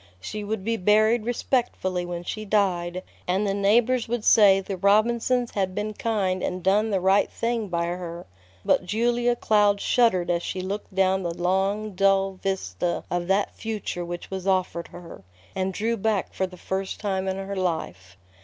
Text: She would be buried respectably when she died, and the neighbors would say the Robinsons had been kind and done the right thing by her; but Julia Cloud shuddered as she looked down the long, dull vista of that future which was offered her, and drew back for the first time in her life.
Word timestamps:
She 0.19 0.43
would 0.43 0.63
be 0.63 0.77
buried 0.77 1.25
respectably 1.25 2.07
when 2.07 2.23
she 2.23 2.43
died, 2.43 3.03
and 3.27 3.45
the 3.45 3.53
neighbors 3.53 4.07
would 4.07 4.23
say 4.25 4.59
the 4.59 4.75
Robinsons 4.77 5.51
had 5.51 5.75
been 5.75 5.93
kind 5.93 6.41
and 6.41 6.63
done 6.63 6.89
the 6.89 6.99
right 6.99 7.29
thing 7.29 7.67
by 7.67 7.85
her; 7.85 8.25
but 8.65 8.83
Julia 8.83 9.35
Cloud 9.35 9.79
shuddered 9.79 10.31
as 10.31 10.41
she 10.41 10.61
looked 10.61 10.95
down 10.95 11.21
the 11.21 11.37
long, 11.39 11.91
dull 11.93 12.39
vista 12.41 13.03
of 13.11 13.27
that 13.27 13.53
future 13.53 14.03
which 14.03 14.31
was 14.31 14.47
offered 14.47 14.87
her, 14.87 15.21
and 15.55 15.71
drew 15.71 15.95
back 15.97 16.33
for 16.33 16.47
the 16.47 16.57
first 16.57 16.99
time 16.99 17.27
in 17.27 17.37
her 17.37 17.55
life. 17.55 18.17